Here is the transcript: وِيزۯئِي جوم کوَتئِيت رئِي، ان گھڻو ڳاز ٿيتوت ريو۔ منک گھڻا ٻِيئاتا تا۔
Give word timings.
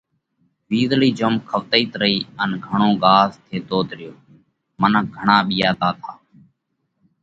وِيزۯئِي 0.69 1.09
جوم 1.17 1.35
کوَتئِيت 1.49 1.91
رئِي، 2.01 2.17
ان 2.41 2.49
گھڻو 2.65 2.89
ڳاز 3.03 3.29
ٿيتوت 3.45 3.89
ريو۔ 3.97 4.11
منک 4.79 5.05
گھڻا 5.17 5.37
ٻِيئاتا 5.47 5.89
تا۔ 6.01 6.11